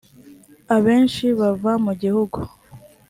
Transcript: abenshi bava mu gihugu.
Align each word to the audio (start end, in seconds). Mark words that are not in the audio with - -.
abenshi 0.75 1.25
bava 1.39 1.71
mu 1.85 1.93
gihugu. 2.01 2.37